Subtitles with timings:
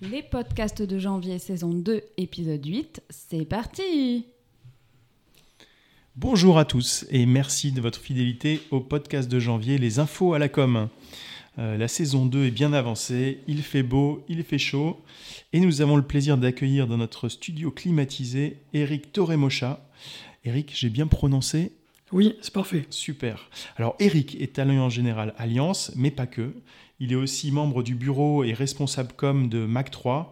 [0.00, 4.26] Les podcasts de janvier saison 2 épisode 8, c'est parti
[6.14, 10.38] Bonjour à tous et merci de votre fidélité au podcast de janvier Les infos à
[10.38, 10.88] la com.
[11.58, 15.02] Euh, la saison 2 est bien avancée, il fait beau, il fait chaud
[15.52, 19.84] et nous avons le plaisir d'accueillir dans notre studio climatisé Eric Toremocha.
[20.44, 21.72] Eric, j'ai bien prononcé?
[22.12, 22.86] Oui, c'est parfait.
[22.90, 23.50] Super.
[23.76, 26.54] Alors Eric est en général Alliance, mais pas que.
[27.00, 30.26] Il est aussi membre du bureau et responsable com de MAC3,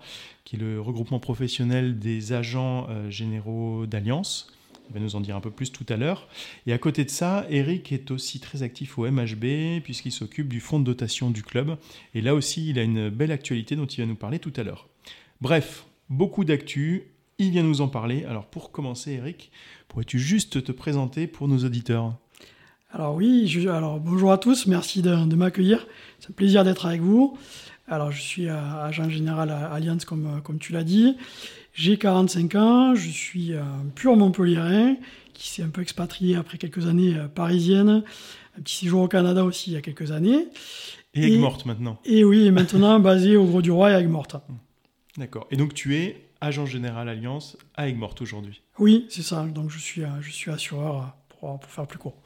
[0.45, 4.53] qui est le regroupement professionnel des agents euh, généraux d'Alliance.
[4.89, 6.29] Il va nous en dire un peu plus tout à l'heure.
[6.67, 10.61] Et à côté de ça, Eric est aussi très actif au MHB, puisqu'il s'occupe du
[10.61, 11.77] fonds de dotation du club.
[12.15, 14.63] Et là aussi, il a une belle actualité dont il va nous parler tout à
[14.63, 14.89] l'heure.
[15.41, 17.05] Bref, beaucoup d'actu.
[17.39, 18.25] Il vient nous en parler.
[18.25, 19.51] Alors pour commencer, Eric,
[19.89, 22.17] pourrais-tu juste te présenter pour nos auditeurs?
[22.93, 25.87] Alors oui, alors bonjour à tous, merci de, m'accueillir.
[26.21, 27.37] C'est un plaisir d'être avec vous.
[27.89, 31.17] Alors je suis agent général à Allianz comme, comme tu l'as dit.
[31.75, 34.97] J'ai 45 ans, je suis un pur Montpellierin
[35.35, 38.03] qui s'est un peu expatrié après quelques années euh, parisiennes,
[38.59, 40.49] un petit séjour au Canada aussi il y a quelques années.
[41.13, 42.01] Et Aigues-Mortes maintenant.
[42.07, 44.37] Et oui, et basé au Gros du Roi et à Aigues-Mortes.
[45.19, 45.47] D'accord.
[45.51, 49.45] Et donc tu es agent général Alliance à Aigues-Mortes aujourd'hui Oui, c'est ça.
[49.45, 51.15] Donc je suis, je suis assureur
[51.61, 52.17] pour, faire plus court.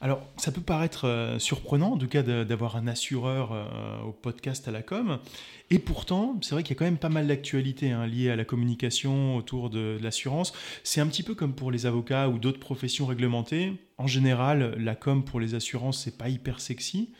[0.00, 4.66] Alors, ça peut paraître euh, surprenant, en tout cas, d'avoir un assureur euh, au podcast
[4.68, 5.18] à la com.
[5.70, 8.36] Et pourtant, c'est vrai qu'il y a quand même pas mal d'actualités hein, liées à
[8.36, 10.52] la communication autour de, l'assurance.
[10.82, 13.72] C'est un petit peu comme pour les avocats ou d'autres professions réglementées.
[13.98, 17.12] En général, la com pour les assurances, c'est pas hyper sexy.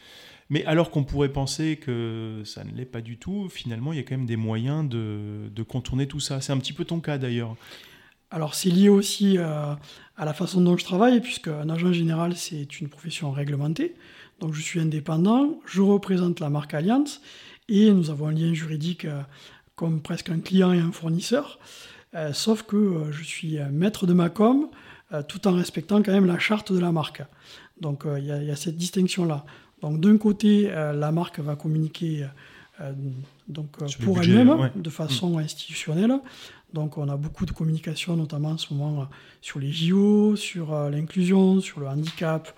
[0.50, 4.00] Mais alors qu'on pourrait penser que ça ne l'est pas du tout, finalement, il y
[4.00, 6.40] a quand même des moyens de, de contourner tout ça.
[6.42, 7.56] C'est un petit peu ton cas d'ailleurs.
[8.34, 9.74] Alors c'est lié aussi euh,
[10.16, 13.94] à la façon dont je travaille, puisque un agent général, c'est une profession réglementée.
[14.40, 17.20] Donc je suis indépendant, je représente la marque Allianz,
[17.68, 19.22] et nous avons un lien juridique euh,
[19.76, 21.60] comme presque un client et un fournisseur.
[22.16, 24.68] Euh, sauf que je suis maître de ma com,
[25.28, 27.22] tout en respectant quand même la charte de la marque.
[27.80, 29.44] Donc il y, a cette distinction-là.
[29.80, 32.26] Donc d'un côté, la marque va communiquer
[33.48, 33.68] donc,
[34.00, 36.18] pour elle-même, de façon institutionnelle.
[36.74, 39.04] Donc on a beaucoup de communication, notamment en ce moment euh,
[39.40, 42.52] sur les JO, sur euh, l'inclusion, sur le handicap.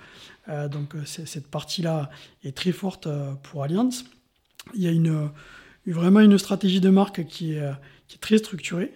[0.49, 2.10] Euh, donc cette partie-là
[2.43, 3.06] est très forte
[3.43, 4.06] pour Allianz.
[4.75, 5.28] Il y a une,
[5.87, 7.71] vraiment une stratégie de marque qui est,
[8.09, 8.93] qui est très structurée.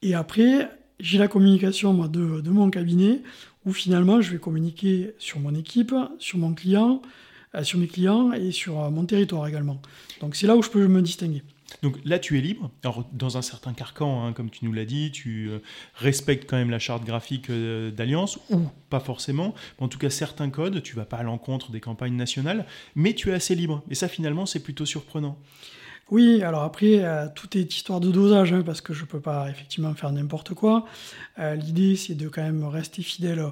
[0.00, 0.70] Et après,
[1.00, 3.22] j'ai la communication moi, de, de, mon cabinet
[3.64, 7.02] où finalement je vais communiquer sur mon équipe, sur mon client,
[7.62, 9.80] sur mes clients et sur mon territoire également.
[10.20, 11.42] Donc c'est là où je peux me distinguer.
[11.82, 12.70] Donc là, tu es libre.
[12.84, 15.58] Alors, dans un certain carcan, hein, comme tu nous l'as dit, tu euh,
[15.94, 19.54] respectes quand même la charte graphique euh, d'Alliance, ou pas forcément.
[19.78, 23.30] en tout cas, certains codes, tu vas pas à l'encontre des campagnes nationales, mais tu
[23.30, 23.82] es assez libre.
[23.90, 25.38] Et ça, finalement, c'est plutôt surprenant.
[26.10, 29.20] Oui, alors après, euh, tout est histoire de dosage, hein, parce que je ne peux
[29.20, 30.86] pas effectivement faire n'importe quoi.
[31.38, 33.44] L'idée, c'est de quand même rester fidèle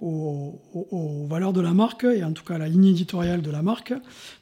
[0.00, 3.62] aux, valeurs de la marque, et en tout cas à la ligne éditoriale de la
[3.62, 3.92] marque.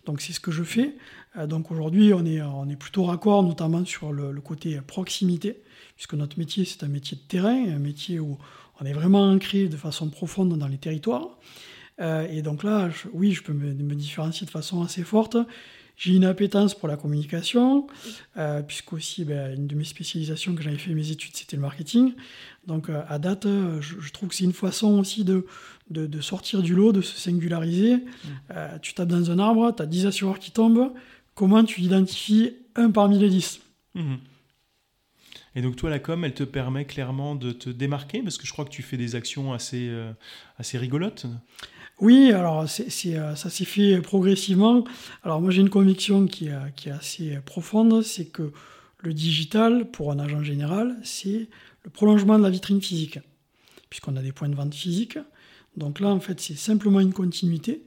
[0.07, 0.97] Donc c'est ce que je fais.
[1.37, 5.63] Euh, donc aujourd'hui, on est, on est plutôt raccord, notamment sur le, côté proximité,
[5.97, 8.39] puisque notre métier, c'est un métier de terrain, un métier où
[8.81, 11.39] on est vraiment ancré de façon profonde dans les territoires.
[12.01, 15.37] Euh, et donc là, oui, je peux me, différencier de façon assez forte.
[15.99, 17.89] J'ai une appétence pour la communication,
[18.37, 21.63] euh, puisque aussi ben, une de mes spécialisations que j'avais fait mes études, c'était le
[21.63, 22.15] marketing.
[22.67, 23.47] Donc à date,
[23.81, 25.47] je, trouve que c'est une façon aussi de,
[25.91, 27.97] de, sortir du lot, de se singulariser.
[27.97, 28.53] Mmh.
[28.83, 30.93] tu tapes dans un arbre, tu as 10 assureurs qui tombent,
[31.35, 33.61] comment tu identifies un parmi les dix?
[33.95, 34.19] Mhm.
[35.59, 38.53] Et donc toi, la com, elle te permet clairement de te démarquer parce que je
[38.53, 40.13] crois que tu fais des actions assez, euh,
[40.57, 41.27] assez rigolotes.
[42.01, 44.85] Oui, alors euh, ça s'est fait progressivement.
[45.25, 48.53] Alors moi j'ai une conviction qui, euh, qui est assez profonde, c'est que
[48.99, 51.49] le digital, pour un agent général, c'est
[51.83, 53.19] le prolongement de la vitrine physique,
[53.91, 55.19] puisqu'on a des points de vente physiques.
[55.77, 57.83] Donc là, en fait, c'est simplement une continuité.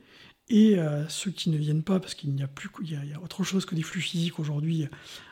[0.53, 3.21] Et euh, ceux qui ne viennent pas, parce qu'il n'y a plus, il y, a,
[3.21, 4.85] autre chose que des flux physiques aujourd'hui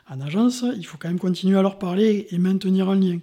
[0.08, 3.18] en agence, il faut quand même continuer à leur parler et maintenir un lien.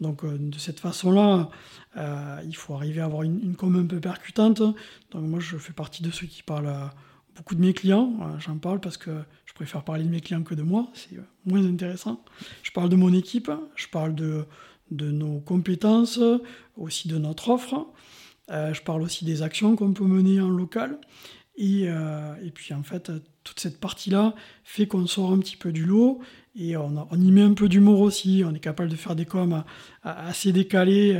[0.00, 1.50] Donc euh, de cette façon-là,
[1.98, 4.62] euh, il faut arriver à avoir une, une, com un peu percutante.
[4.62, 6.74] Donc moi, je fais partie de ceux qui parlent
[7.36, 8.38] beaucoup de mes clients.
[8.38, 9.10] J'en parle parce que
[9.44, 10.88] je préfère parler de mes clients que de moi.
[10.94, 11.10] C'est
[11.44, 12.24] moins intéressant.
[12.62, 14.46] Je parle de mon équipe, je parle de,
[14.90, 16.20] de nos compétences,
[16.78, 17.86] aussi de notre offre.
[18.50, 20.98] Euh, je parle aussi des actions qu'on peut mener en local.
[21.56, 23.12] Et, euh, et, puis en fait,
[23.44, 24.34] toute cette partie-là
[24.64, 26.20] fait qu'on sort un petit peu du lot
[26.56, 28.42] et on, on y met un peu d'humour aussi.
[28.44, 29.62] On est capable de faire des coms
[30.02, 31.14] assez décalés.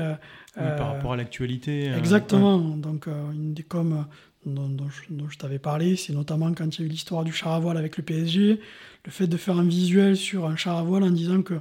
[0.56, 1.86] Euh, par rapport à l'actualité.
[1.90, 2.58] Exactement.
[2.58, 4.06] Donc une des coms
[4.46, 4.88] dont,
[5.30, 7.76] je, t'avais parlé, c'est notamment quand il y a eu l'histoire du char à voile
[7.76, 8.60] avec le PSG,
[9.04, 11.54] le fait de faire un visuel sur un char à voile en disant que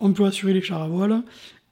[0.00, 1.22] on peut assurer les chars à voile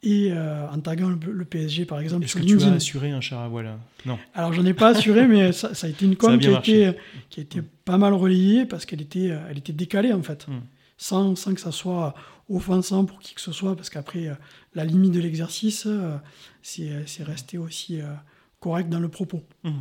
[0.03, 2.25] et euh, en taguant le, PSG par exemple.
[2.25, 3.79] Est-ce que tu as assuré un char à voile?
[4.05, 4.19] Non.
[4.35, 6.93] Alors j'en ai pas assuré, mais ça, a été une com qui a, été,
[7.31, 10.47] qui a été pas mal relayée parce qu'elle était, euh, elle était décalée en fait,
[10.49, 10.61] hmm.
[10.97, 12.15] sans, sans, que ça soit
[12.49, 14.35] offensant pour qui que ce soit, parce qu'après euh,
[14.75, 15.89] la limite de l'exercice,
[16.63, 17.99] c'est resté aussi
[18.61, 19.43] correct dans le propos.
[19.65, 19.81] Hmm.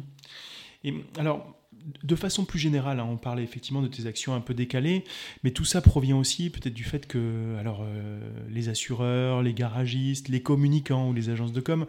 [0.84, 1.56] Et alors,
[2.04, 5.04] de façon plus générale, hein, on parlait effectivement de tes actions un peu décalées,
[5.44, 10.30] mais tout ça provient aussi peut-être du fait que alors, euh, les assureurs, les garagistes,
[10.30, 11.86] les communicants ou les agences de com,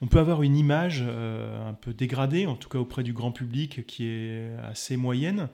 [0.00, 3.32] on peut avoir une image euh, un peu dégradée, en tout cas auprès du grand
[3.32, 5.48] public, qui est assez moyenne.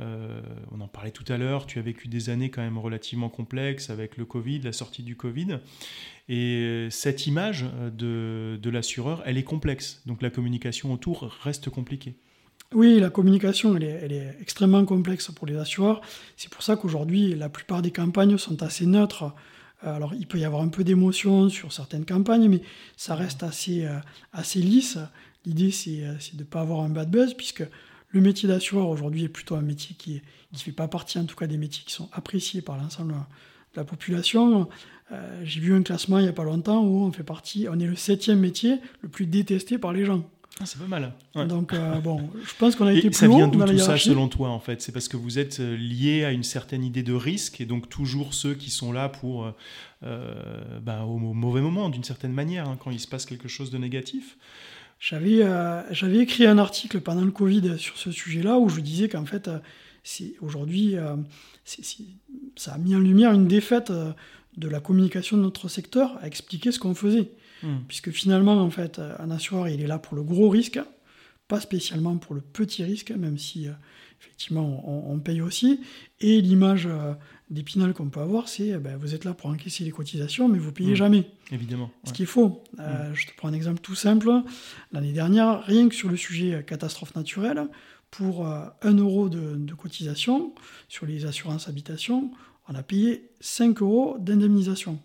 [0.00, 0.40] Euh,
[0.72, 3.90] on en parlait tout à l'heure, tu as vécu des années quand même relativement complexes
[3.90, 5.58] avec le Covid, la sortie du Covid.
[6.28, 7.64] Et cette image
[7.96, 10.02] de, de l'assureur, elle est complexe.
[10.06, 12.16] Donc la communication autour reste compliquée.
[12.76, 16.02] Oui, la communication, elle est, extrêmement complexe pour les assureurs.
[16.36, 19.32] C'est pour ça qu'aujourd'hui, la plupart des campagnes sont assez neutres.
[19.82, 22.60] Euh, alors, il peut y avoir un peu d'émotion sur certaines campagnes, mais
[22.98, 23.98] ça reste assez, euh,
[24.56, 24.98] lisse.
[25.46, 27.64] L'idée, euh, c'est de ne pas avoir un bad buzz, puisque
[28.10, 30.20] le métier d'assureur aujourd'hui est plutôt un métier qui
[30.52, 33.76] ne fait pas partie, en tout cas, des métiers qui sont appréciés par l'ensemble de
[33.76, 34.68] la population.
[35.44, 37.86] J'ai vu un classement il n'y a pas longtemps où on fait partie, on est
[37.86, 40.28] le septième métier le plus détesté par les gens.
[40.58, 41.12] Ah, c'est pas mal.
[41.48, 44.28] Donc, euh, bon, je pense qu'on a été plus ça vient d'où tout ça, selon
[44.28, 44.80] toi, en fait?
[44.80, 47.90] C'est parce que vous êtes euh, lié à une certaine idée de risque, et donc
[47.90, 49.52] toujours ceux qui sont là pour,
[50.02, 53.70] euh, ben, au, mauvais moment, d'une certaine manière, hein, quand il se passe quelque chose
[53.70, 54.38] de négatif
[54.98, 55.42] J'avais
[55.90, 59.50] j'avais écrit un article pendant le Covid sur ce sujet-là, où je disais qu'en fait,
[60.40, 60.94] aujourd'hui,
[62.56, 63.92] ça a mis en lumière une défaite
[64.56, 67.30] de la communication de notre secteur à expliquer ce qu'on faisait.
[67.62, 67.78] Hmm.
[67.88, 70.78] Puisque finalement, en fait, un assureur, il est là pour le gros risque,
[71.48, 73.72] pas spécialement pour le petit risque, même si, euh,
[74.20, 75.80] effectivement, on, paye aussi.
[76.20, 77.14] Et l'image euh,
[77.50, 80.72] d'épinal qu'on peut avoir, c'est ben, vous êtes là pour encaisser les cotisations, mais vous
[80.72, 80.96] payez hmm.
[80.96, 81.30] jamais.
[81.52, 81.90] Évidemment.
[82.04, 82.64] Ce qu'il faut.
[82.78, 83.14] Euh, hmm.
[83.14, 84.30] Je te prends un exemple tout simple.
[84.92, 87.68] L'année dernière, rien que sur le sujet catastrophe naturelle,
[88.10, 90.54] pour 1 euro de, de, cotisation
[90.88, 92.30] sur les assurances habitation,
[92.68, 95.00] on a payé 5 euros d'indemnisation.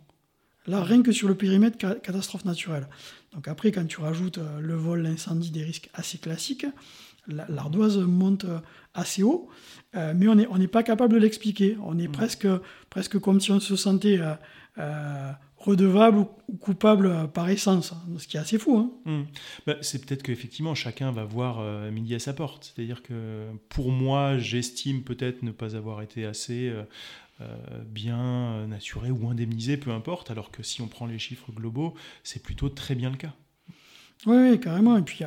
[0.68, 2.88] Là, rien que sur le périmètre catastrophe naturelle.
[3.34, 6.66] Donc après, quand tu rajoutes euh, le vol, l'incendie, des risques assez classiques,
[7.28, 8.60] l'ardoise monte euh,
[8.94, 9.50] assez haut,
[9.96, 11.78] euh, mais on n'est on pas capable de l'expliquer.
[11.84, 12.12] On est mmh.
[12.12, 12.48] presque,
[12.90, 14.20] presque comme si on se sentait
[15.58, 18.78] redevable ou coupable par essence, ce qui est assez fou.
[18.78, 18.92] Hein.
[19.06, 19.22] Mmh.
[19.68, 22.74] Bah, c'est peut-être qu'effectivement, chacun va voir midi à sa porte.
[22.76, 26.74] C'est-à-dire que pour moi, j'estime peut-être ne pas avoir été assez
[27.86, 31.94] bien assuré ou indemnisé, peu importe, alors que si on prend les chiffres globaux,
[32.24, 33.34] c'est plutôt très bien le cas.
[34.26, 34.98] Oui, carrément.
[34.98, 35.24] Et puis,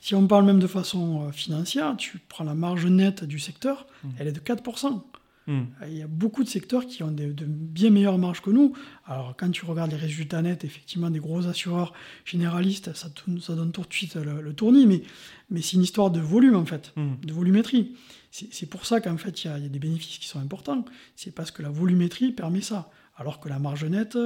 [0.00, 3.86] si on parle même de façon euh, financière, tu prends la marge nette du secteur,
[4.02, 4.08] mmh.
[4.18, 5.02] elle est de 4%.
[5.46, 5.60] Mmh.
[5.88, 8.74] Il y a beaucoup de secteurs qui ont de, bien meilleures marges que nous.
[9.06, 11.92] Alors, quand tu regardes les résultats nets, effectivement, des gros assureurs
[12.24, 13.08] généralistes, ça,
[13.40, 15.02] ça donne tout de suite le, tournis, mais,
[15.50, 17.26] mais c'est une histoire de volume, en fait, mmh.
[17.26, 17.94] de volumétrie.
[18.32, 20.84] C'est pour ça qu'en fait, il y, a des bénéfices qui sont importants.
[21.16, 22.90] C'est parce que la volumétrie permet ça.
[23.16, 24.16] Alors que la marge nette,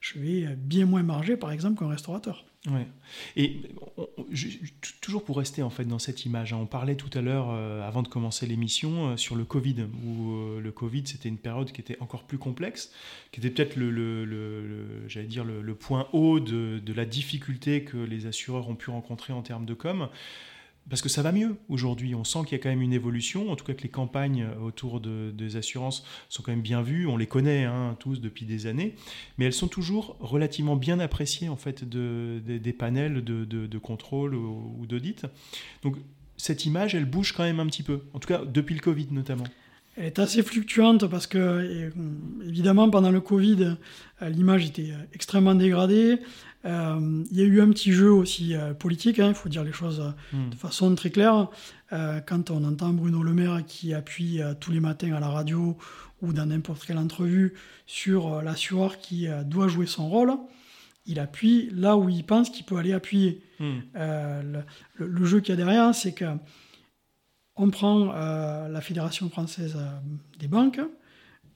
[0.00, 2.46] je vais bien moins marger, par exemple, qu'un restaurateur.
[2.70, 2.86] Ouais.
[3.34, 3.60] Et
[5.00, 7.86] toujours pour rester en fait dans cette image, hein, on parlait tout à l'heure, euh,
[7.86, 11.72] avant de commencer l'émission, euh, sur le Covid, où euh, le Covid c'était une période
[11.72, 12.92] qui était encore plus complexe,
[13.32, 18.26] qui était peut-être le, j'allais dire le, point haut de, de, la difficulté que les
[18.26, 20.08] assureurs ont pu rencontrer en termes de com
[20.88, 22.14] parce que ça va mieux aujourd'hui.
[22.14, 24.46] On sent qu'il y a quand même une évolution, en tout cas que les campagnes
[24.62, 27.06] autour des assurances sont quand même bien vues.
[27.06, 28.94] On les connaît hein, tous depuis des années,
[29.38, 35.26] mais elles sont toujours relativement bien appréciées en fait des panels de, contrôle ou, d'audit.
[35.82, 35.96] Donc
[36.36, 39.08] cette image, elle bouge quand même un petit peu, en tout cas depuis le Covid
[39.10, 39.44] notamment.
[39.96, 41.92] Elle est assez fluctuante parce que,
[42.46, 43.76] évidemment, pendant le Covid,
[44.22, 46.18] euh, l'image était euh, extrêmement dégradée.
[46.64, 49.72] Euh, il y a eu un petit jeu aussi politique, hein, il faut dire les
[49.72, 50.50] choses hmm.
[50.50, 51.48] de façon très claire.
[51.90, 55.76] quand on entend Bruno Le Maire qui appuie tous les matins à la radio
[56.20, 57.54] ou dans n'importe quelle entrevue
[57.86, 60.32] sur l'assureur qui doit jouer son rôle,
[61.04, 63.42] il appuie là où il pense qu'il peut aller appuyer.
[63.58, 63.80] Hmm.
[63.94, 64.62] Le,
[64.98, 66.26] le, jeu qu'il y a derrière, c'est que
[67.56, 69.90] on prend euh, la Fédération française euh,
[70.38, 70.80] des banques,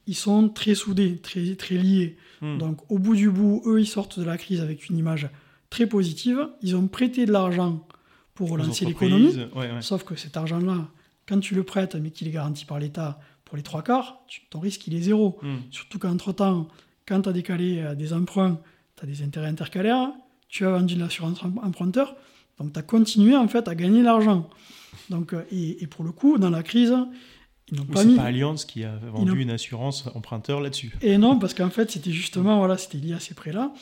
[0.06, 2.16] ils sont très soudés, très, très liés.
[2.40, 2.58] Hmm.
[2.58, 5.28] Donc au bout du bout, eux, ils sortent de la crise avec une image
[5.70, 6.48] très positive.
[6.62, 7.86] Ils ont prêté de l'argent
[8.34, 9.36] pour relancer l'économie.
[9.80, 10.88] Sauf que cet argent-là,
[11.26, 14.20] quand tu le prêtes, mais qu'il est garanti par l'État pour les trois quarts,
[14.50, 15.38] ton risque, il est zéro.
[15.42, 15.56] Hmm.
[15.70, 16.68] Surtout qu'entre-temps,
[17.06, 18.60] quand tu as décalé euh, des emprunts,
[18.96, 20.10] tu as des intérêts intercalaires,
[20.48, 22.16] tu as vendu de l'assurance emprunteur,
[22.58, 24.48] Donc tu as continué en fait à gagner l'argent.
[25.10, 26.94] Donc, et, et, pour le coup, dans la crise,
[27.70, 28.16] ils n'ont pas mis.
[28.16, 30.92] pas Allianz qui a vendu une assurance emprunteur là-dessus.
[31.02, 33.73] Et non, parce qu'en fait, c'était justement voilà, c'était lié à ces prêts-là.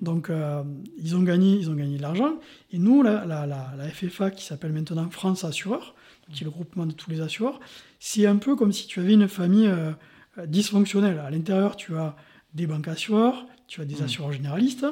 [0.00, 0.62] Donc, euh,
[0.96, 2.34] ils ont gagné, ils ont gagné de l'argent.
[2.72, 5.94] Et nous, la, la, la, FFA, qui s'appelle maintenant France Assureur,
[6.32, 7.58] qui est le groupement de tous les assureurs,
[7.98, 9.92] c'est un peu comme si tu avais une famille euh,
[10.46, 11.18] dysfonctionnelle.
[11.18, 12.14] À l'intérieur, tu as
[12.54, 14.04] des banques assureurs, tu as des mmh.
[14.04, 14.86] assureurs généralistes,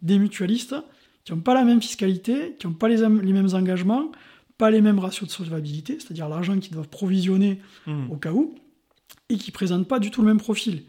[0.00, 0.76] des mutualistes,
[1.24, 4.10] qui n'ont pas la même fiscalité, qui n'ont pas les, les, mêmes engagements,
[4.62, 8.12] pas les mêmes ratios de solvabilité, c'est-à-dire l'argent qu'ils doivent provisionner mmh.
[8.12, 8.54] au cas où,
[9.28, 10.84] et qui ne présentent pas du tout le même profil.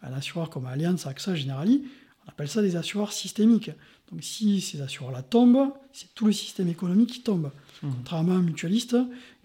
[0.00, 1.84] Un assureur comme Allianz, AXA, Generali,
[2.24, 3.70] on appelle ça des assureurs systémiques.
[4.10, 7.50] Donc si ces assureurs-là tombent, c'est tout le système économique qui tombe.
[7.82, 7.90] Mmh.
[7.98, 8.96] Contrairement à un mutualiste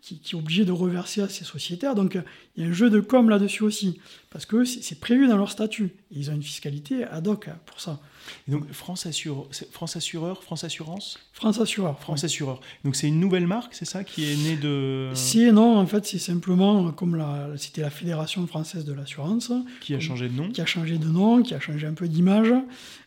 [0.04, 1.96] qui, est obligé de reverser à ses sociétaires.
[1.96, 2.18] Donc
[2.56, 5.50] il y a un jeu de com là-dessus aussi, parce que c'est prévu dans leur
[5.50, 5.92] statut.
[6.12, 8.00] Ils ont une fiscalité ad hoc pour ça.
[8.48, 11.20] Et donc France, Assure, France Assureur, France Assurance?
[11.32, 12.00] France Assureur.
[12.00, 12.60] France Assureur.
[12.84, 15.10] Donc c'est une nouvelle marque, c'est ça, qui est née de...
[15.14, 17.24] Si et non, en fait c'est simplement comme
[17.58, 19.52] c'était la Fédération française de l'assurance.
[19.80, 22.08] Qui a changé de nom Qui a changé de nom, qui a changé un peu
[22.08, 22.54] d'image.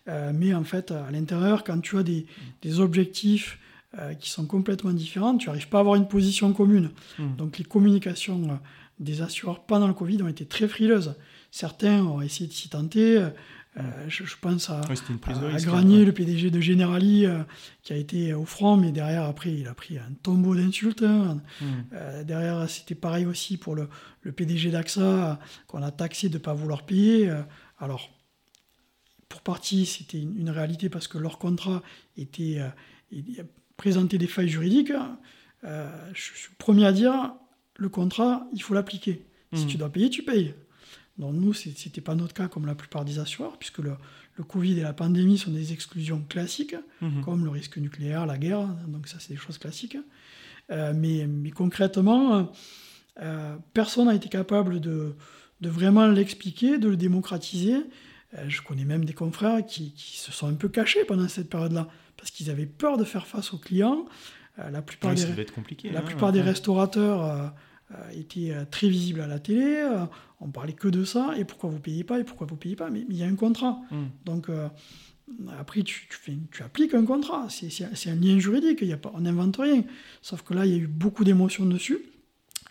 [0.08, 2.26] Euh, mais en fait, à l'intérieur, quand tu as des,
[2.62, 3.58] des objectifs
[3.98, 6.90] euh, qui sont complètement différents, tu n'arrives pas à avoir une position commune.
[7.18, 7.34] Hmm.
[7.36, 8.54] Donc les communications euh,
[9.00, 11.14] des assureurs pendant le Covid ont été très frileuses.
[11.50, 13.16] Certains ont essayé de s'y tenter.
[13.16, 13.30] Euh,
[14.08, 14.82] je, pense à,
[15.60, 17.26] Granier, le PDG de Generali,
[17.82, 21.02] qui a été au front, mais derrière, après, il a pris un tombeau d'insultes.
[21.02, 21.38] Hein.
[21.62, 22.22] Hmm.
[22.24, 23.88] Derrière, c'était pareil aussi pour le,
[24.20, 25.38] le PDG d'AXA,
[25.68, 27.32] qu'on a taxé de ne pas vouloir payer.
[27.78, 28.10] alors,
[29.30, 31.82] pour partie, c'était une, réalité parce que leur contrat
[32.16, 32.60] était,
[33.76, 34.92] présentait des failles juridiques.
[35.62, 37.35] je suis le premier à dire,
[37.76, 39.26] le contrat, il faut l'appliquer.
[39.52, 39.68] Si hmm.
[39.68, 40.54] tu dois payer, tu payes.
[41.18, 43.92] Donc nous, ce n'était pas notre cas comme la plupart des assureurs, puisque le,
[44.37, 47.23] le, Covid et la pandémie sont des exclusions classiques, mhm.
[47.25, 49.97] comme le risque nucléaire, la guerre, donc ça c'est des choses classiques.
[50.71, 52.52] Euh, mais, mais, concrètement,
[53.21, 55.14] euh, personne n'a été capable de,
[55.61, 57.76] de vraiment l'expliquer, de le démocratiser.
[58.35, 61.49] Euh, je connais même des confrères qui, qui, se sont un peu cachés pendant cette
[61.49, 64.06] période-là, parce qu'ils avaient peur de faire face aux clients.
[64.56, 65.25] la plupart des,
[65.90, 67.52] la hein, plupart des restaurateurs
[68.12, 69.87] étaient très visibles à la télé
[70.40, 72.90] on parlait que de ça, et pourquoi vous payez pas, et pourquoi vous payez pas,
[72.90, 73.80] mais il y a un contrat.
[73.90, 74.06] Hmm.
[74.25, 74.68] Donc, euh,
[75.58, 79.12] après, tu, tu, fais, tu, appliques un contrat, c'est un lien juridique, y a pas,
[79.14, 79.82] on n'invente rien.
[80.23, 82.00] Sauf que là, il y a eu beaucoup d'émotions dessus,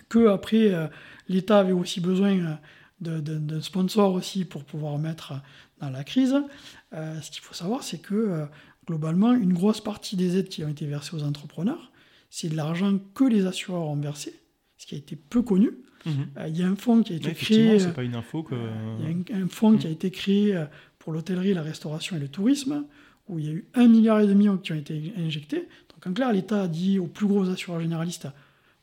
[0.10, 0.88] que après, euh,
[1.28, 2.60] l'État avait aussi besoin
[3.08, 5.34] euh, d'un sponsor aussi pour pouvoir mettre
[5.82, 6.36] dans la crise.
[6.94, 8.48] ce qu'il faut savoir, c'est que
[8.86, 11.92] globalement, une grosse partie des aides qui ont été versées aux entrepreneurs,
[12.30, 14.34] c'est de l'argent que les assureurs ont versé,
[14.78, 15.72] ce qui a été peu connu.
[16.06, 16.14] Mhm.
[16.38, 17.80] Euh, il y a un fonds qui a été créé.
[17.80, 18.56] c'est pas une info que.
[19.00, 20.64] Il y a un, fonds qui a été créé
[21.00, 22.86] pour l'hôtellerie, la restauration et le tourisme,
[23.28, 25.68] où il y a eu un milliard et demi qui ont été injectés.
[25.90, 28.28] Donc en clair, l'État a dit aux plus gros assureurs généralistes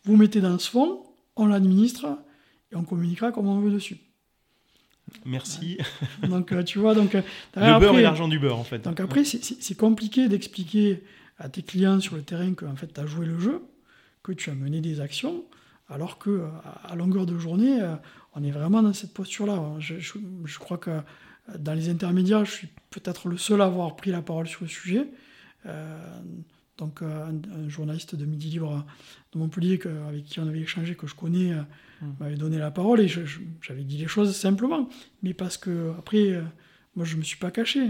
[0.04, 1.04] vous mettez dans ce fonds,
[1.36, 2.18] on l'administre
[2.70, 3.98] et on communiquera comme on veut dessus.
[5.24, 5.78] Merci.
[6.28, 8.80] Donc euh, tu vois, donc le beurre et l'argent du beurre en fait.
[8.80, 11.02] Donc après, c'est compliqué d'expliquer
[11.38, 13.62] à tes clients sur le terrain que en fait tu as joué le jeu,
[14.22, 15.44] que tu as mené des actions
[15.92, 16.48] alors que euh,
[16.84, 17.94] à longueur de journée, euh,
[18.34, 19.60] on est vraiment dans cette posture-là.
[19.78, 21.00] Je, crois que euh,
[21.58, 24.68] dans les intermédiaires, je suis peut-être le seul à avoir pris la parole sur le
[24.68, 25.06] sujet.
[26.84, 28.84] Donc un, journaliste de Midi Libre
[29.32, 32.06] de Montpellier avec qui on avait échangé, que je connais, mmh.
[32.20, 34.88] m'avait donné la parole et j'avais dit les choses simplement.
[35.22, 36.42] Mais parce que après,
[36.96, 37.88] moi je ne me suis pas caché.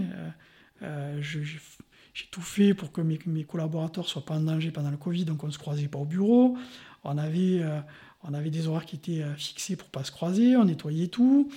[0.80, 4.96] j'ai tout fait pour que mes, mes collaborateurs ne soient pas en danger pendant le
[4.96, 6.56] Covid, donc on ne se croisait pas au bureau.
[7.04, 7.80] On avait, euh,
[8.22, 11.08] on avait des horaires qui étaient euh, fixés pour ne pas se croiser, on nettoyait
[11.08, 11.50] tout.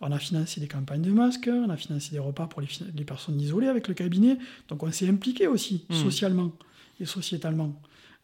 [0.00, 3.40] On a financé des campagnes de masques, on a financé des repas pour les, personnes
[3.40, 4.36] isolées avec le cabinet.
[4.68, 5.94] Donc on s'est impliqué aussi, mmh.
[5.94, 6.52] socialement
[7.00, 7.80] et sociétalement,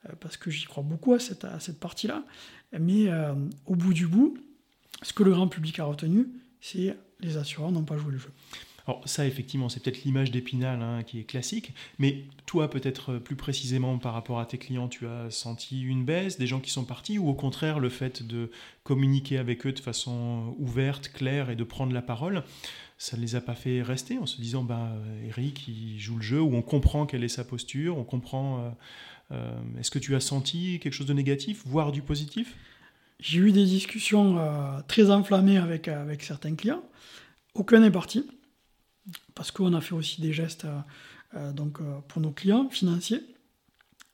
[0.06, 2.24] euh, parce que j'y crois beaucoup à cette, à cette partie-là.
[2.78, 3.10] Mais
[3.66, 4.38] au bout du bout,
[5.02, 6.26] ce que le grand public a retenu,
[6.62, 8.30] c'est les assureurs n'ont pas joué le jeu.
[8.86, 13.36] Alors ça, effectivement, c'est peut-être l'image d'Épinal hein, qui est classique, mais toi, peut-être plus
[13.36, 16.84] précisément par rapport à tes clients, tu as senti une baisse, des gens qui sont
[16.84, 18.50] partis, ou au contraire, le fait de
[18.82, 22.42] communiquer avec eux de façon ouverte, claire et de prendre la parole,
[22.98, 24.92] ça ne les a pas fait rester en se disant, bah,
[25.26, 28.60] Eric, il joue le jeu, ou on comprend quelle est sa posture, on comprend...
[28.60, 28.70] Euh,
[29.32, 32.54] euh, est-ce que tu as senti quelque chose de négatif, voire du positif?
[33.18, 36.82] J'ai eu des discussions euh, très enflammées avec, avec certains clients.
[37.54, 38.26] Aucun n'est parti
[39.34, 40.78] parce qu'on a fait aussi des gestes euh,
[41.34, 43.22] euh, donc, euh, pour nos clients financiers.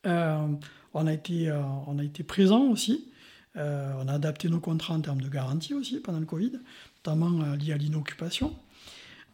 [0.04, 1.52] on, a été,
[1.86, 3.10] on a été présent aussi.
[3.56, 6.52] on a adapté nos contrats en termes de garantie aussi pendant le Covid,
[6.96, 8.56] notamment lié à l'inoccupation.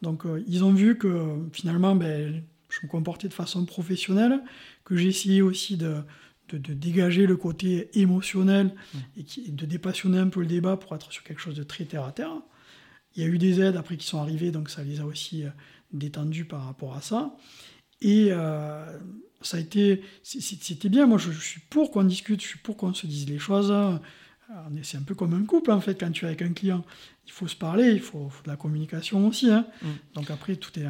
[0.01, 4.41] Donc ils ont vu que finalement, ben, je me comportais de façon professionnelle,
[4.83, 6.03] que j'ai essayé aussi de,
[6.49, 8.97] de, dégager le côté émotionnel mmh.
[9.17, 11.85] et, qui, de dépassionner un peu le débat pour être sur quelque chose de très
[11.85, 12.35] terre à terre.
[13.15, 15.45] Il y a eu des aides après qui sont arrivées, donc ça les a aussi
[15.93, 17.35] euh, détendus par rapport à ça.
[18.01, 18.99] Et euh,
[19.41, 21.05] ça a été, c'était bien.
[21.05, 23.73] Moi, je, suis pour qu'on discute, je suis pour qu'on se dise les choses.
[24.83, 25.99] C'est un peu comme un couple en fait.
[25.99, 26.85] Quand tu es avec un client,
[27.25, 29.49] il faut se parler, il faut, de la communication aussi.
[29.49, 29.65] Hein.
[29.81, 29.87] Mmh.
[30.13, 30.85] Donc après, tout est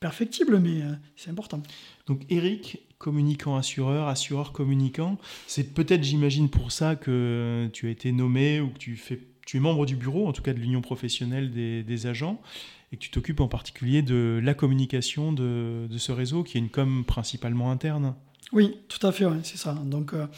[0.00, 0.82] perfectible, mais
[1.16, 1.62] c'est important.
[2.06, 8.12] Donc Eric, communicant assureur, assureur communicant, c'est peut-être, j'imagine, pour ça que tu as été
[8.12, 10.80] nommé ou que tu, fais, tu es membre du bureau, en tout cas de l'union
[10.80, 12.40] professionnelle des, agents,
[12.94, 16.70] et que tu t'occupes en particulier de la communication de, ce réseau, qui est une
[16.70, 18.14] com principalement interne.
[18.52, 19.74] Oui, tout à fait, c'est ça.
[19.84, 20.28] Donc euh,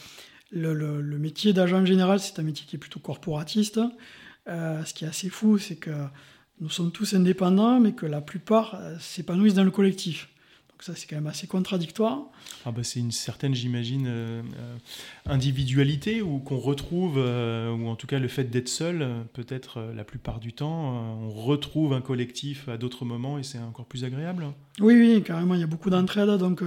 [0.51, 3.79] le, métier d'agent général, c'est un métier qui est plutôt corporatiste.
[4.49, 5.91] Euh, ce qui est assez fou, c'est que
[6.61, 10.31] nous sommes tous indépendants, mais que la plupart euh, s'épanouissent dans le collectif.
[10.77, 12.25] Donc ça, c'est quand même assez contradictoire.
[12.67, 14.77] Ah bah c'est une certaine, j'imagine, euh, euh,
[15.25, 20.39] individualité ou qu'on retrouve, ou en tout cas le fait d'être seul, peut-être la plupart
[20.39, 24.47] du temps, on retrouve un collectif à d'autres moments et c'est encore plus agréable.
[24.79, 26.29] Oui, oui, carrément, il y a beaucoup d'entraide.
[26.39, 26.63] Donc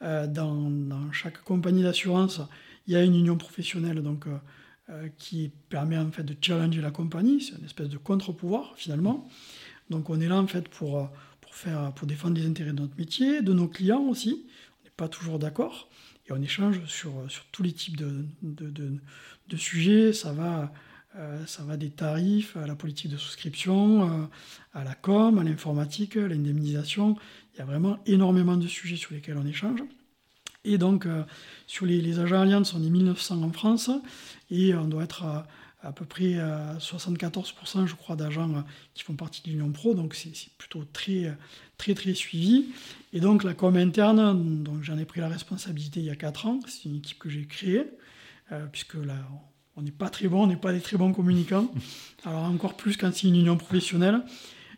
[0.00, 2.40] dans, dans, chaque compagnie d'assurance,
[2.86, 4.00] il y a une union professionnelle.
[4.00, 4.26] Donc
[4.90, 7.40] euh, qui permet en fait de challenger la compagnie.
[7.40, 9.28] C'est une espèce de contre-pouvoir finalement.
[9.88, 11.04] Donc on est là en fait pour, euh,
[11.50, 14.46] pour, faire, pour défendre les intérêts de notre métier, de nos clients aussi.
[14.80, 15.88] On n'est pas toujours d'accord
[16.28, 18.70] et on échange sur, sur tous les types de, de,
[19.48, 20.12] de, sujets.
[20.12, 20.72] Ça va,
[21.16, 24.30] euh, ça va des tarifs à la politique de souscription,
[24.72, 27.16] à la com, à l'informatique, à l'indemnisation.
[27.54, 29.82] Il y a vraiment énormément de sujets sur lesquels on échange.
[30.64, 31.08] Et donc,
[31.66, 33.90] sur les, les agents Allianz, on est 1900 en France
[34.50, 35.48] et on doit être à,
[35.92, 38.60] peu près à 74%, je crois, d'agents euh,
[38.94, 41.34] qui font partie de l'Union Pro, donc c'est plutôt très,
[41.78, 42.66] très, très suivi.
[43.12, 46.46] Et donc la com interne, donc j'en ai pris la responsabilité il y a 4
[46.46, 47.86] ans, c'est une équipe que j'ai créée,
[48.52, 49.16] euh, puisque là,
[49.76, 51.72] on n'est pas très bon, on n'est pas des très bons communicants.
[52.24, 54.22] Alors encore plus quand c'est une union professionnelle.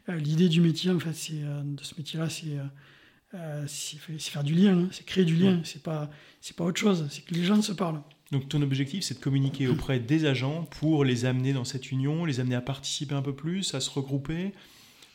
[0.08, 4.88] Euh, l'idée du métier, en fait, c'est de ce métier-là, c'est faire du lien, hein.
[4.92, 6.10] c'est créer du lien, c'est pas,
[6.56, 8.02] pas autre chose, c'est que les gens se parlent.
[8.32, 12.24] Donc ton objectif, c'est de communiquer auprès des agents pour les amener dans cette union,
[12.24, 14.54] les amener à participer un peu plus, à se regrouper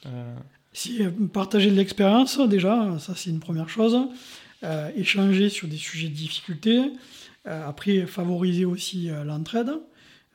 [0.05, 0.35] euh...
[0.71, 3.97] Si, euh, partager de l'expérience, déjà, ça c'est une première chose.
[4.63, 6.91] Euh, échanger sur des sujets de difficulté.
[7.45, 9.71] Après, favoriser aussi l'entraide.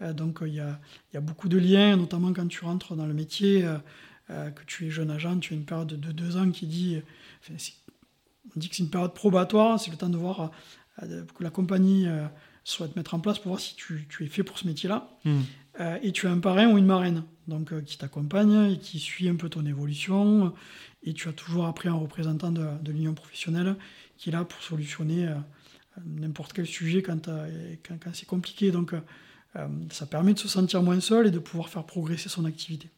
[0.00, 0.80] donc il y a,
[1.12, 3.68] y, a, beaucoup de liens, notamment quand tu rentres dans le métier,
[4.28, 7.02] que tu es jeune agent, tu as une période de deux ans qui dit...
[7.50, 7.54] on
[8.56, 10.52] dit que c'est une période probatoire, c'est le temps de voir
[11.02, 12.06] que la compagnie
[12.64, 15.08] soit mettre en place pour voir si tu, es fait pour ce métier-là.
[15.24, 15.40] Hmm.
[15.80, 18.98] Euh, et tu as un parrain ou une marraine, donc euh, qui t'accompagne et qui
[18.98, 20.52] suit un peu ton évolution.
[21.02, 23.76] Et tu as toujours après un représentant de, l'union professionnelle
[24.16, 25.34] qui est là pour solutionner euh,
[26.04, 27.28] n'importe quel sujet quand,
[27.88, 28.70] quand, c'est compliqué.
[28.70, 28.94] Donc
[29.90, 32.88] ça permet de se sentir moins seul et de pouvoir faire progresser son activité.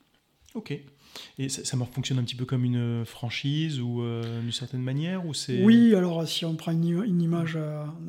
[0.55, 0.79] Ok.
[1.39, 4.03] Et ça, ça, fonctionne un petit peu comme une franchise ou
[4.41, 7.59] d'une certaine manière ou c'est Oui, alors si on prend une, image,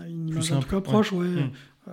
[0.07, 1.27] une image en tout cas proche, ouais.
[1.27, 1.91] Hmm.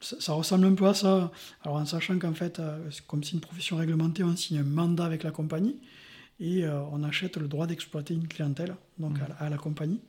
[0.00, 1.30] ça, ressemble un peu à ça.
[1.64, 2.60] Alors en sachant qu'en fait,
[3.06, 5.76] comme c'est une profession réglementée, on signe un mandat avec la compagnie
[6.40, 9.32] et on achète le droit d'exploiter une clientèle donc hmm.
[9.38, 10.00] à, la compagnie.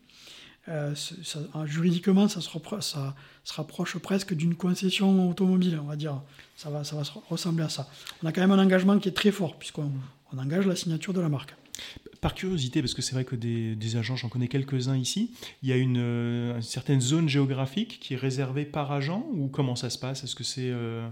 [0.68, 0.94] Euh,
[1.66, 2.50] juridiquement, ça se,
[2.82, 6.22] ça se, rapproche presque d'une concession automobile, on va dire.
[6.56, 7.90] Ça va, ça va ressembler à ça.
[8.22, 10.02] On a quand même un engagement qui est très fort, puisqu'on hmm
[10.34, 11.56] on engage la signature de la marque.
[12.20, 15.32] Par curiosité, parce que c'est vrai que des, agents, j'en connais quelques-uns ici,
[15.64, 19.76] il y a euh, une, certaine zone géographique qui est réservée par agent ou comment
[19.76, 20.24] ça se passe?
[20.24, 21.08] Est-ce que c'est euh,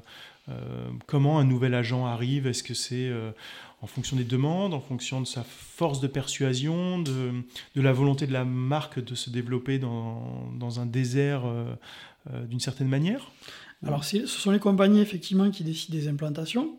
[0.49, 2.45] euh, comment un nouvel agent arrive?
[2.45, 3.11] Est-ce que c'est
[3.81, 7.43] en fonction des demandes, en fonction de sa force de persuasion, de,
[7.75, 11.43] la volonté de la marque de se développer dans, dans un désert
[12.47, 13.31] d'une certaine manière?
[13.85, 16.77] Alors ce sont les compagnies effectivement qui décident des implantations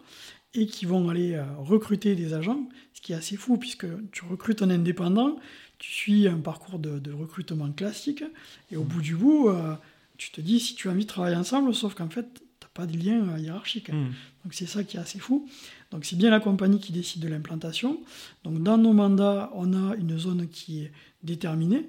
[0.54, 4.24] et qui vont aller euh, recruter des agents, ce qui est assez fou puisque tu
[4.24, 5.36] recrutes un indépendant,
[5.78, 8.24] tu suis un parcours de, recrutement classique,
[8.70, 9.74] et au bout du bout, euh,
[10.16, 12.68] tu te dis si tu as envie de travailler ensemble, sauf qu'en fait, tu n'as
[12.74, 13.90] pas de lien euh, hiérarchique.
[13.90, 14.10] Hmm.
[14.44, 15.48] Donc c'est ça qui est assez fou.
[15.90, 18.00] Donc c'est bien la compagnie qui décide de l'implantation.
[18.44, 21.88] Donc dans nos mandats, on a une zone qui est déterminée,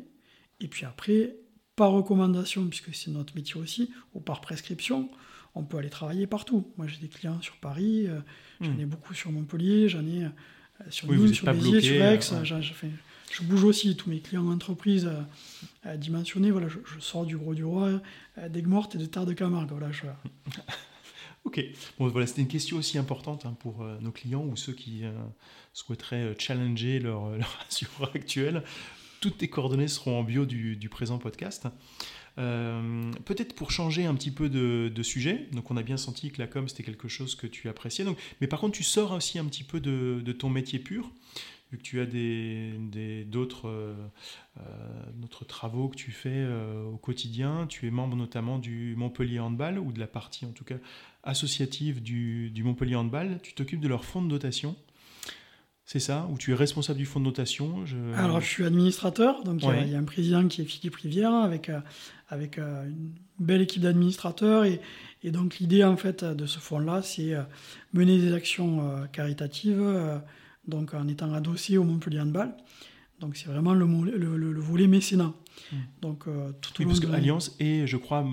[0.60, 1.36] et puis après,
[1.76, 5.10] par recommandation, puisque c'est notre métier aussi, ou par prescription,
[5.56, 6.72] on peut aller travailler partout.
[6.78, 8.20] Moi, j'ai des clients sur Paris, euh,
[8.62, 8.80] j'en hmm.
[8.80, 10.30] ai beaucoup sur Montpellier, j'en ai euh,
[10.90, 12.92] sur oui, sur Béziers, sur Aix.
[13.32, 13.96] je bouge aussi.
[13.96, 15.10] Tous mes clients d'entreprise
[15.86, 18.02] euh, dimensionnés, voilà, je, sors du Gros du Roi,
[18.50, 19.70] d'Aigues-Mortes et de Terre de Camargue.
[19.70, 19.90] Voilà,
[21.46, 21.64] ok.
[22.00, 25.04] Bon, voilà, c'était une question aussi importante hein, pour nos clients ou ceux qui
[25.74, 28.64] souhaiteraient challenger leur, leur assureur actuel
[29.22, 31.68] toutes tes coordonnées seront en bio du, présent podcast.
[32.38, 36.40] Euh, peut-être pour changer un petit peu de, sujet, donc on a bien senti que
[36.40, 38.06] la com c'était quelque chose que tu appréciais,
[38.40, 41.12] mais par contre tu sors aussi un petit peu de, ton métier pur,
[41.72, 42.06] vu que tu as
[43.26, 43.96] d'autres
[45.14, 46.48] des, travaux que tu fais
[46.86, 50.64] au quotidien, tu es membre notamment du Montpellier Handball, ou de la partie en tout
[50.64, 50.78] cas
[51.24, 54.76] associative du, du Montpellier Handball, tu t'occupes de leur fonds de dotation.
[55.86, 57.84] C'est ça Ou tu es responsable du fonds de notation
[58.16, 59.44] Alors, je suis administrateur.
[59.44, 61.80] Donc, il y, a un président qui est Philippe Rivière avec, euh,
[62.30, 64.64] avec euh, une belle équipe d'administrateurs.
[64.64, 64.80] Et,
[65.24, 67.42] et, donc, l'idée, en fait, de ce fonds-là, c'est euh,
[67.94, 69.84] mener des actions caritatives
[70.68, 72.54] donc, en étant adossé au Montpellier Handball.
[73.20, 75.34] Donc, c'est vraiment le, le, volet mécénat.
[75.72, 75.76] Hmm.
[76.02, 76.24] Donc,
[76.62, 78.26] tout oui, parce que Alliance est, je crois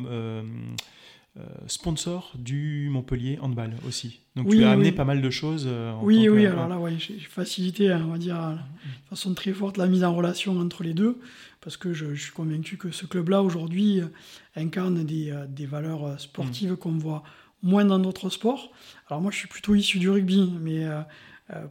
[1.67, 4.21] sponsor du Montpellier Handball aussi.
[4.37, 5.65] Donc tu as amené pas mal de choses.
[5.67, 9.53] Euh, oui, oui, alors là, ouais, j'ai facilité, hein, on va dire, de façon très
[9.53, 11.19] forte la mise en relation entre les deux,
[11.61, 14.07] parce que je, suis convaincu que ce club-là, aujourd'hui, euh,
[14.57, 16.77] incarne des, des, valeurs sportives mm.
[16.77, 17.25] qu'on voit
[17.63, 18.71] moins dans d'autres sports.
[19.09, 20.87] Alors moi, je suis plutôt issu du rugby, mais...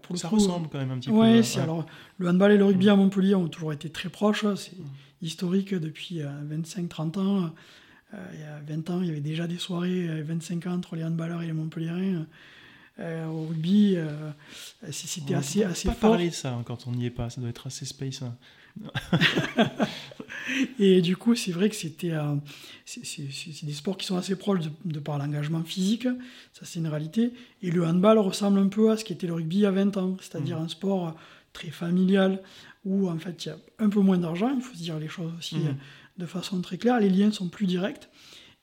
[0.01, 1.15] pour ça ressemble quand même un petit peu.
[1.15, 1.85] Ouais, alors
[2.17, 2.89] le handball et le rugby mm.
[2.89, 4.45] à Montpellier ont toujours été très proches.
[4.55, 4.85] C'est mm.
[5.21, 7.51] historique depuis 25-30 ans.
[8.13, 10.73] Euh, il y a 20 ans, il y avait déjà des soirées, 25 euh, ans
[10.75, 12.25] entre les handballeurs et les Montpellierins.
[12.99, 13.95] Euh, au rugby,
[14.91, 16.11] c'était assez, assez pas fort.
[16.11, 18.23] parler ça hein, quand on n'y est pas, ça doit être assez space.
[18.23, 18.35] Hein.
[20.79, 22.13] et du coup, c'est vrai que c'était
[22.85, 26.07] c'est des sports qui sont assez proches de, par l'engagement physique,
[26.53, 27.33] ça c'est une réalité.
[27.61, 29.97] Et le handball ressemble un peu à ce qu'était le rugby il y a 20
[29.97, 30.65] ans, c'est-à-dire mmh.
[30.65, 31.15] un sport
[31.53, 32.41] très familial
[32.85, 35.09] où en fait il y a un peu moins d'argent, il faut se dire les
[35.09, 35.57] choses aussi.
[35.57, 35.77] Mmh
[36.17, 38.09] de façon très claire, les liens sont plus directs.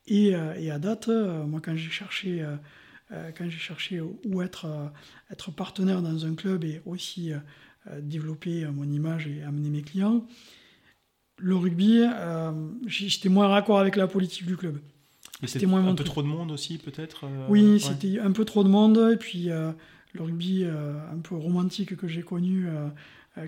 [0.07, 4.67] Et, euh, à date, euh, moi, quand j'ai cherché, euh, quand j'ai cherché où être,
[5.31, 7.33] être partenaire dans un club et aussi
[8.01, 10.27] développer mon image et amener mes clients,
[11.39, 12.03] le rugby,
[12.87, 14.81] j'étais moins raccord avec la politique du club.
[15.45, 18.69] C'était moins un peu trop de monde aussi, peut-être Oui, c'était un peu trop de
[18.69, 19.11] monde.
[19.13, 19.49] Et puis
[20.15, 22.89] le rugby un peu romantique que j'ai connu euh,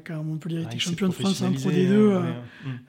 [0.05, 2.22] quand Montpellier était champion de France en Pro D2, euh,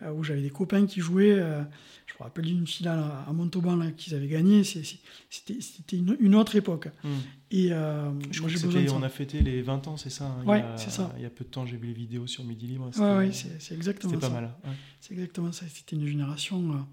[0.02, 1.36] euh, où j'avais des copains qui jouaient.
[1.36, 4.64] je me rappelle d'une finale à Montauban qu'ils avaient gagné.
[4.64, 6.88] C'était une, autre époque.
[7.04, 7.10] Mm.
[7.52, 11.14] Et je on a fêté les 20 ans, c'est ça hein, c'est ça.
[11.18, 12.90] Il y a peu de temps, j'ai vu les vidéos sur Midi Libre.
[12.98, 14.20] Oui, c'est exactement ça.
[14.20, 14.56] C'était pas mal.
[15.00, 15.66] C'est exactement ça.
[15.72, 16.86] C'était une génération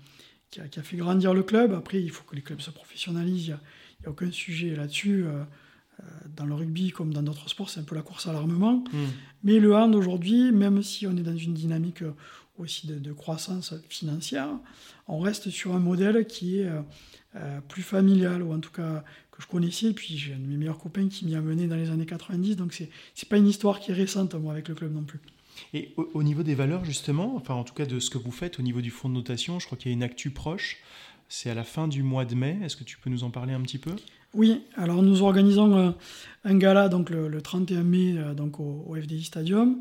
[0.50, 1.72] qui a, qui, a, fait grandir le club.
[1.72, 3.46] Après, il faut que les clubs se professionnalisent.
[3.46, 5.24] Il n'y a, aucun sujet là-dessus.
[5.24, 5.44] Euh,
[6.36, 8.84] dans le rugby comme dans d'autres sports, c'est un peu la course à l'armement.
[8.92, 9.06] Hmm.
[9.42, 12.14] Mais le hand aujourd'hui, même si on est dans une dynamique euh,
[12.58, 14.48] aussi de, croissance financière,
[15.08, 16.70] on reste sur un modèle qui est
[17.36, 19.86] euh, plus familial, ou en tout cas que je connaissais.
[19.86, 22.06] Et puis j'ai un de mes meilleurs copains qui m'y a mené dans les années
[22.06, 25.02] 90, donc c'est n'est pas une histoire qui est récente, moi, avec le club non
[25.02, 25.20] plus.
[25.72, 28.58] Et au, niveau des valeurs, justement, enfin en tout cas de ce que vous faites
[28.58, 30.78] au niveau du fonds de notation, je crois qu'il y a une actu proche.
[31.36, 32.60] C'est à la fin du mois de mai.
[32.62, 33.90] Est-ce que tu peux nous en parler un petit peu?
[34.34, 35.90] Oui, alors nous organisons euh,
[36.44, 39.80] un gala le, 31 mai euh, donc au, FDI Stadium,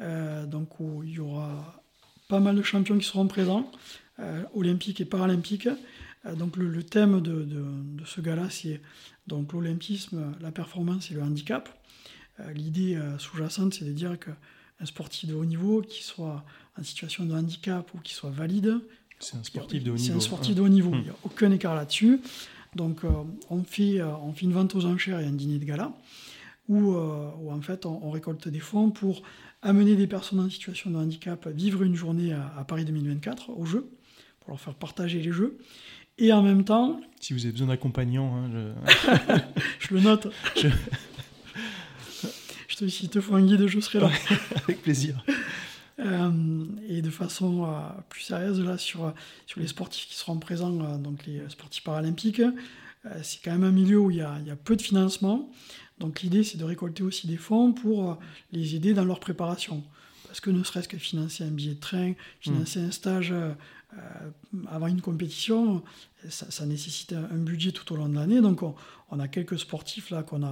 [0.00, 1.80] euh, donc où il y aura
[2.26, 3.70] pas mal de champions qui seront présents,
[4.54, 5.68] olympiques et paralympiques.
[6.36, 7.46] donc le, thème de,
[8.04, 8.80] ce gala c'est
[9.28, 11.68] l'olympisme, la performance et le handicap.
[12.54, 16.44] L'idée sous-jacente c'est de dire qu'un sportif de haut niveau qui soit
[16.76, 18.80] en situation de handicap ou qui soit valide,
[19.20, 20.06] c'est un sportif de haut niveau.
[20.06, 22.20] C'est un sportif de haut niveau, il n'y a aucun écart là-dessus.
[22.74, 23.08] Donc euh,
[23.50, 25.92] on, fait, euh, on fait une vente aux enchères et un dîner de gala
[26.68, 29.22] où, euh, en fait on, récolte des fonds pour
[29.62, 33.64] amener des personnes en situation de handicap à vivre une journée à, Paris 2024 au
[33.64, 33.88] jeu,
[34.40, 35.58] pour leur faire partager les jeux.
[36.18, 37.00] Et en même temps...
[37.20, 39.38] Si vous avez besoin d'accompagnants, hein, je...
[39.88, 39.94] je...
[39.94, 40.28] le note.
[40.56, 40.68] Je...
[42.68, 44.10] je te, si te faut un guide, je serai là.
[44.64, 45.24] Avec plaisir.
[46.00, 49.12] Euh, et de façon euh, plus sérieuse, là, sur,
[49.46, 52.42] sur les sportifs qui seront présents, euh, donc les sportifs paralympiques,
[53.22, 55.50] c'est quand même un milieu où il y a, a peu de financement.
[55.98, 58.18] Donc l'idée, c'est de récolter aussi des fonds pour
[58.52, 59.82] les aider dans leur préparation.
[60.26, 63.32] Parce que ne serait-ce que financer un billet de train, financer un stage
[64.70, 65.82] avant une compétition,
[66.28, 68.42] ça, nécessite un budget tout au long de l'année.
[68.42, 70.42] Donc on, a quelques sportifs là qu'on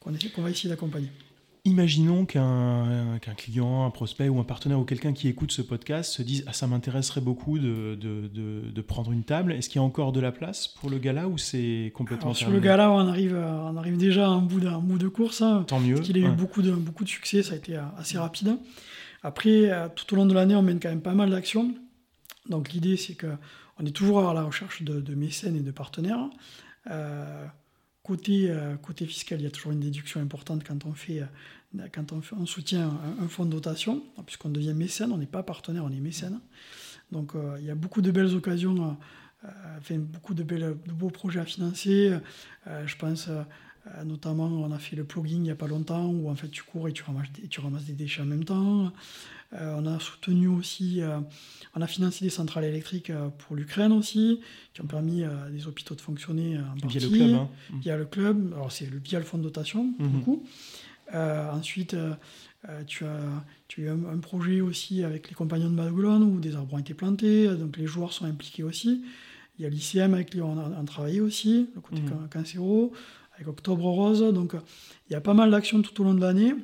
[0.00, 1.10] qu'on va essayer d'accompagner.
[1.64, 6.22] Imaginons qu'un client, un prospect ou un partenaire ou quelqu'un qui écoute ce podcast se
[6.22, 9.52] dise ah, ça m'intéresserait beaucoup de, de, prendre une table.
[9.52, 12.50] Est-ce qu'il y a encore de la place pour le gala ou c'est complètement Sur
[12.50, 15.42] le gala, on arrive, on arrive déjà à un bout, bout de course.
[15.42, 15.96] Hein, Tant mieux.
[15.96, 18.56] Parce qu'il a eu beaucoup de, beaucoup de succès, ça a été assez rapide.
[19.22, 21.74] Après, euh, tout au long de l'année, on mène quand même pas mal d'actions.
[22.48, 26.30] Donc l'idée, c'est qu'on est toujours à la recherche de, mécènes et de partenaires.
[26.90, 27.46] Euh,
[28.02, 31.22] côté, côté fiscal, il y a toujours une déduction importante quand on fait
[31.92, 35.84] quand on, on soutient un, fonds de dotation, puisqu'on devient mécène, on n'est pas partenaire,
[35.84, 36.40] on est mécène.
[37.12, 38.96] Donc il y a beaucoup de belles occasions,
[39.78, 42.16] enfin, beaucoup de, belles, de beaux projets à financer.
[42.66, 43.42] je pense euh,
[44.04, 46.62] notamment, on a fait le plugging il n'y a pas longtemps, où en fait tu
[46.62, 48.92] cours et tu ramasses, tu ramasses des déchets en même temps.
[49.52, 51.18] Euh, on a soutenu aussi, euh,
[51.74, 54.40] on a financé des centrales électriques pour l'Ukraine aussi,
[54.74, 56.98] qui ont permis à des hôpitaux de fonctionner en partie.
[56.98, 57.34] Via le club.
[57.34, 57.48] Hein.
[57.80, 60.08] Via le club, alors c'est via le fonds de dotation, mhm.
[60.08, 60.44] beaucoup.
[61.12, 61.96] ensuite,
[62.86, 66.54] tu, as, tu as eu un, projet aussi avec les compagnons de Maguelone où des
[66.54, 69.02] arbres ont été plantés, donc les joueurs sont impliqués aussi.
[69.58, 72.28] Il y a l'ICM avec qui on a, travaillé aussi, le côté mmh.
[72.30, 72.92] cancéro
[73.40, 74.22] avec Octobre Rose.
[74.34, 74.54] Donc
[75.08, 76.54] il y a pas mal d'actions tout au long de l'année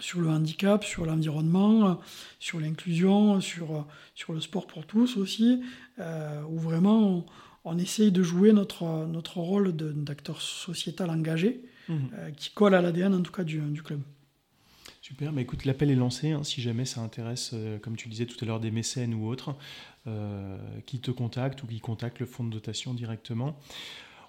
[0.00, 2.00] sur le handicap, sur l'environnement,
[2.38, 5.62] sur l'inclusion, sur, sur le sport pour tous aussi,
[5.98, 7.26] euh, où vraiment
[7.64, 11.94] on, essaye de jouer notre, notre rôle d'acteur sociétal engagé, mmh.
[12.14, 14.00] euh, qui colle à l'ADN en tout cas du, du club.
[15.02, 18.24] Super, mais écoute, l'appel est lancé, hein, si jamais ça intéresse, euh, comme tu disais
[18.24, 19.54] tout à l'heure, des mécènes ou autres,
[20.84, 23.56] qui te contactent ou qui contactent le fonds de dotation directement.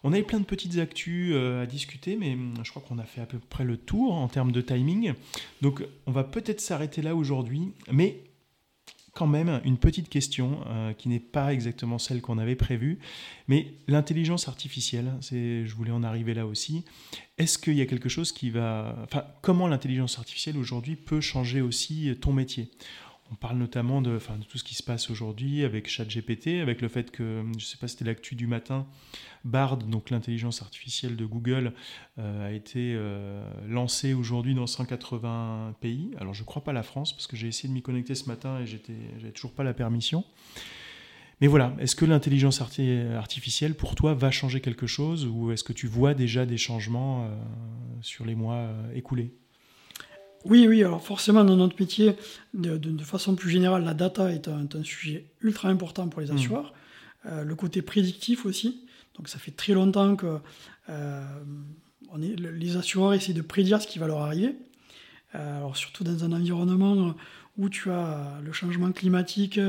[0.03, 3.05] On avait plein de petites actus euh, à discuter, mais hum, je crois qu'on a
[3.05, 5.13] fait à peu près le tour en termes de timing.
[5.61, 8.23] Donc on va peut-être s'arrêter là aujourd'hui, mais
[9.13, 12.99] quand même une petite question euh, qui n'est pas exactement celle qu'on avait prévue,
[13.47, 16.83] mais l'intelligence artificielle, je voulais en arriver là aussi.
[17.37, 21.61] Est-ce qu'il y a quelque chose qui va, enfin, comment l'intelligence artificielle aujourd'hui peut changer
[21.61, 22.71] aussi ton métier?
[23.31, 27.09] On parle notamment de, tout ce qui se passe aujourd'hui avec ChatGPT, avec le fait
[27.11, 28.85] que, je ne sais pas si c'était l'actu du matin,
[29.43, 31.73] Bard, donc l'intelligence artificielle de Google,
[32.19, 36.11] euh, a été euh, lancée aujourd'hui dans 180 pays.
[36.19, 38.27] Alors je ne crois pas la France, parce que j'ai essayé de m'y connecter ce
[38.27, 40.23] matin et j'avais toujours pas la permission.
[41.41, 45.73] Mais voilà, est-ce que l'intelligence artificielle, pour toi, va changer quelque chose ou est-ce que
[45.73, 47.35] tu vois déjà des changements euh,
[48.01, 49.33] sur les mois écoulés?
[50.45, 52.15] Oui, oui, alors forcément, dans notre métier,
[52.53, 56.35] de, façon plus générale, la data est un, sujet ultra important pour les mmh.
[56.35, 56.73] assureurs.
[57.25, 58.85] Euh, le côté prédictif aussi.
[59.15, 60.39] Donc, ça fait très longtemps que
[60.89, 61.23] euh,
[62.11, 64.55] on est, les assureurs essaient de prédire ce qui va leur arriver.
[65.35, 67.15] Euh, alors, surtout dans un environnement
[67.57, 69.59] où tu as le changement climatique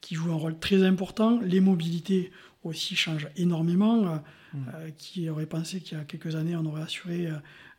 [0.00, 2.30] qui joue un rôle très important, les mobilités
[2.64, 4.22] aussi changent énormément.
[4.52, 4.90] Mmh.
[4.98, 7.30] qui aurait pensé qu'il y a quelques années, on aurait assuré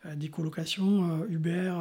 [0.06, 1.72] euh, des colocations, euh, Uber,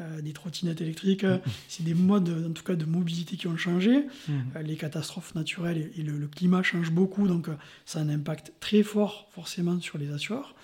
[0.00, 1.24] euh, des trottinettes électriques.
[1.24, 1.40] Mm.
[1.68, 4.06] C'est des modes, en tout cas, de mobilité qui ont changé.
[4.28, 4.58] Mm.
[4.62, 7.48] les catastrophes naturelles et, le, climat changent beaucoup, donc
[7.86, 10.54] ça a un impact très fort, forcément, sur les assureurs.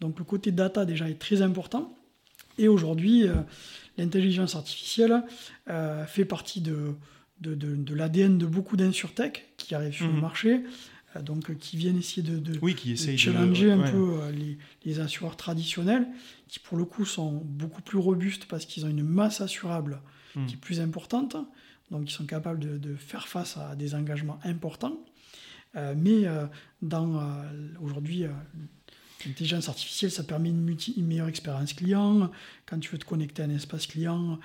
[0.00, 1.96] Donc le côté data, déjà, est très important.
[2.58, 3.24] Et aujourd'hui,
[3.96, 5.22] l'intelligence artificielle
[6.06, 6.94] fait partie de,
[7.40, 10.20] de, de, l'ADN de beaucoup d'insurtech qui arrivent sur le mm.
[10.20, 10.60] marché.
[11.16, 14.32] Euh, donc, euh, qui viennent essayer de, de, oui, qui challenger un peu euh,
[14.84, 16.06] les, assureurs traditionnels,
[16.48, 20.00] qui pour le coup sont beaucoup plus robustes parce qu'ils ont une masse assurable
[20.34, 20.46] hmm.
[20.46, 21.36] qui est plus importante,
[21.90, 25.00] donc ils sont capables de, faire face à des engagements importants.
[25.74, 26.24] mais
[26.82, 27.20] dans
[27.80, 28.24] aujourd'hui,
[29.24, 32.30] l'intelligence artificielle, ça permet une, une, meilleure expérience client.
[32.66, 34.38] Quand tu veux te connecter à un espace client,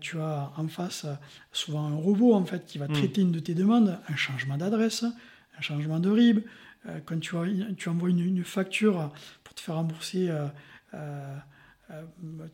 [0.00, 1.06] tu as en face
[1.52, 2.92] souvent un robot en fait qui va hmm.
[2.94, 5.04] traiter une de tes demandes, un changement d'adresse,
[5.58, 6.40] un changement de RIB,
[6.86, 7.34] euh, quand tu,
[7.76, 9.12] tu envoies une, facture
[9.44, 10.46] pour te faire rembourser euh,
[10.94, 11.36] euh,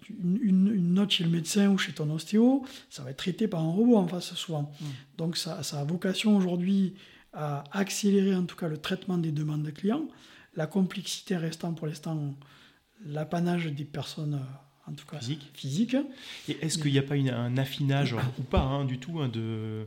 [0.09, 3.71] une, note chez le médecin ou chez ton ostéo, ça va être traité par un
[3.71, 4.73] robot en face souvent.
[4.81, 4.85] Mm.
[5.19, 6.95] Donc ça, ça, a vocation aujourd'hui
[7.33, 10.09] à accélérer en tout cas le traitement des demandes des clients,
[10.55, 12.35] la complexité restant pour l'instant
[13.05, 14.41] l'apanage des personnes
[14.87, 15.19] en tout cas
[15.55, 15.97] physique.
[16.49, 19.87] Et est-ce qu'il n'y a pas un affinage, ou pas hein, du tout, hein, de,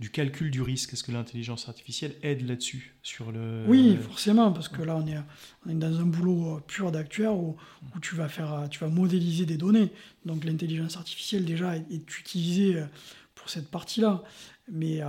[0.00, 0.94] du calcul du risque?
[0.94, 3.64] Est-ce que l'intelligence artificielle aide là-dessus sur le...
[3.66, 5.18] Oui, forcément, parce que là, on est,
[5.66, 7.56] on est dans un boulot euh, pur d'actuaire où,
[7.94, 9.90] où, tu, vas faire, euh, tu vas modéliser des données.
[10.24, 12.86] Donc l'intelligence artificielle, déjà, est, utilisée euh,
[13.34, 14.22] pour cette partie-là.
[14.70, 15.00] Mais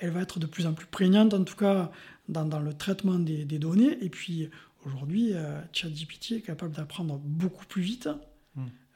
[0.00, 1.90] elle va être de plus en plus prégnante, en tout cas,
[2.28, 3.98] dans, dans le traitement des, des, données.
[4.00, 4.48] Et puis,
[4.86, 5.32] aujourd'hui,
[5.72, 8.08] ChatGPT est capable d'apprendre beaucoup plus vite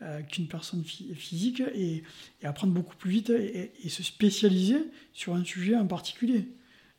[0.03, 2.03] euh, qu'une personne physique et,
[2.43, 6.49] apprendre beaucoup plus vite et, se spécialiser sur un sujet en particulier.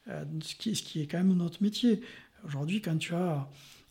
[0.08, 2.02] Euh, ce, qui, ce, qui, est quand même notre métier.
[2.44, 3.48] Aujourd'hui, quand tu as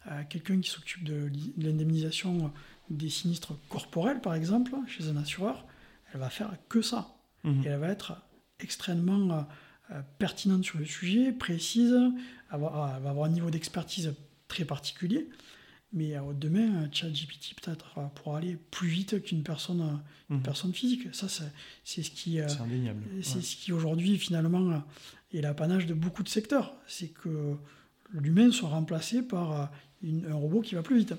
[0.09, 2.53] euh, quelqu'un qui s'occupe de l'indemnisation
[2.91, 5.67] des sinistres corporels, par exemple, chez un assureur,
[6.13, 7.17] elle va faire que ça.
[7.45, 7.63] Mmh.
[7.65, 8.21] Et elle va être
[8.59, 9.47] extrêmement
[10.19, 11.97] pertinente sur le sujet, précise,
[12.51, 14.15] avoir, elle va avoir un niveau d'expertise
[14.49, 15.29] très particulier.
[15.92, 19.96] Mais euh, demain, ChatGPT peut-être euh, pour aller plus vite qu'une personne, euh,
[20.31, 20.42] une mhm.
[20.42, 21.14] personne physique.
[21.14, 21.29] Ça,
[21.85, 22.38] c'est ce qui,
[23.22, 24.83] c'est ce qui aujourd'hui finalement
[25.33, 26.75] est l'apanage de beaucoup de secteurs.
[26.87, 27.55] C'est que
[28.11, 29.70] l'humain soit remplacé par
[30.05, 31.14] un robot qui va plus vite.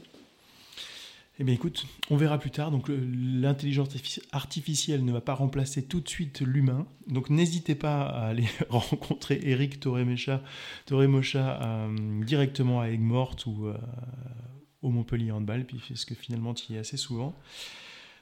[1.39, 2.71] Eh bien écoute, on verra plus tard.
[2.71, 3.89] Donc l'intelligence
[4.31, 6.87] artificielle ne va pas remplacer tout de suite l'humain.
[7.07, 10.41] Donc n'hésitez pas à aller rencontrer Eric Toremocha
[10.89, 13.77] euh, directement à Aigues-Mortes ou euh,
[14.87, 17.35] au Montpellier Handball, parce que finalement tu y es assez souvent.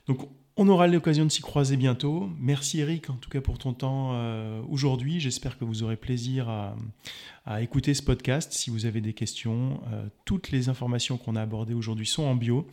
[0.08, 2.30] Donc on aura l'occasion de s'y croiser bientôt.
[2.40, 5.20] Merci Eric en tout cas pour ton temps euh, aujourd'hui.
[5.20, 8.54] J'espère que vous aurez plaisir à, écouter ce podcast.
[8.54, 12.36] Si vous avez des questions, euh, toutes les informations qu'on a abordées aujourd'hui sont en
[12.36, 12.68] bio.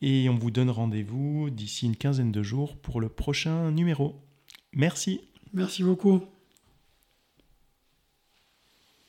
[0.00, 4.16] Et on vous donne rendez-vous d'ici une quinzaine de jours pour le prochain numéro.
[4.72, 5.20] Merci.
[5.52, 6.22] Merci beaucoup.